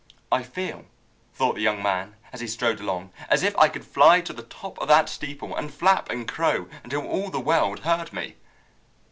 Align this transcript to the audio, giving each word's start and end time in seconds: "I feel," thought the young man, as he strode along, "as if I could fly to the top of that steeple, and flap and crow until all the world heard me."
"I 0.31 0.41
feel," 0.41 0.85
thought 1.35 1.53
the 1.53 1.61
young 1.61 1.79
man, 1.83 2.15
as 2.33 2.39
he 2.41 2.47
strode 2.47 2.79
along, 2.79 3.11
"as 3.29 3.43
if 3.43 3.55
I 3.55 3.69
could 3.69 3.85
fly 3.85 4.19
to 4.21 4.33
the 4.33 4.41
top 4.41 4.79
of 4.79 4.87
that 4.87 5.09
steeple, 5.09 5.55
and 5.55 5.71
flap 5.71 6.09
and 6.09 6.27
crow 6.27 6.67
until 6.83 7.05
all 7.05 7.29
the 7.29 7.39
world 7.39 7.81
heard 7.81 8.11
me." 8.11 8.37